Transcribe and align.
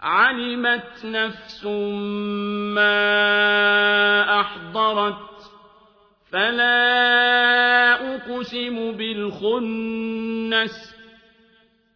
علمت 0.00 1.04
نفس 1.04 1.64
ما 2.74 4.40
أحضرت 4.40 5.26
فلا 6.30 8.14
أقسم 8.14 8.92
بالخنس 8.92 10.94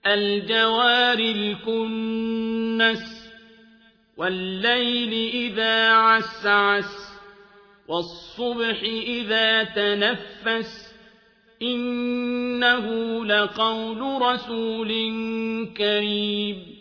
الجوار 0.06 1.18
الكنس 1.18 3.30
والليل 4.16 5.12
إذا 5.34 5.90
عسعس 5.90 7.10
والصبح 7.88 8.80
إذا 8.82 9.64
تنفس 9.64 10.94
إنه 11.62 12.86
لقول 13.24 14.22
رسول 14.22 14.88
كريم 15.76 16.79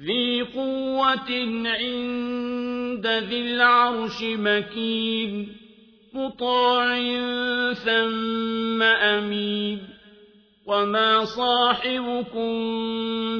ذي 0.00 0.42
قوة 0.42 1.30
عند 1.66 3.06
ذي 3.06 3.40
العرش 3.40 4.22
مكين 4.22 5.48
مطاع 6.14 6.98
ثم 7.72 8.82
أمين. 8.82 9.78
وما 10.66 11.24
صاحبكم 11.24 12.50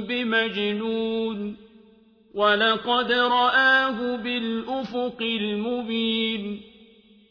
بمجنون 0.01 1.57
ولقد 2.35 3.13
رآه 3.13 4.17
بالأفق 4.17 5.23
المبين. 5.23 6.61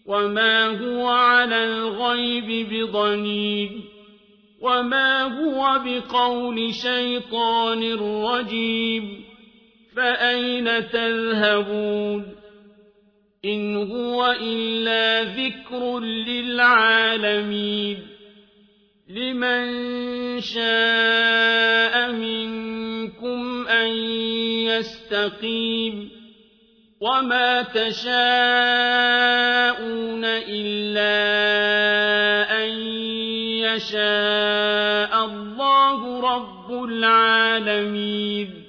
وما 0.05 0.67
هو 0.67 1.07
على 1.07 1.63
الغيب 1.63 2.69
بضنين. 2.69 3.92
وما 4.64 5.23
هو 5.23 5.80
بقول 5.86 6.73
شيطان 6.73 7.94
رجيم 8.23 9.23
فأين 9.95 10.89
تذهبون 10.89 12.36
إن 13.45 13.75
هو 13.91 14.36
إلا 14.41 15.23
ذكر 15.23 16.00
للعالمين 16.00 17.97
لمن 19.09 20.41
شاء 20.41 22.12
منكم 22.12 23.68
أن 23.68 23.90
يستقيم 24.68 26.09
وما 27.01 27.62
تشاءون 27.62 28.13
إلا 30.25 31.13
أن 32.63 32.69
يشاء 33.59 34.43
الله 35.44 36.20
رب 36.36 36.84
العالمين. 36.84 38.62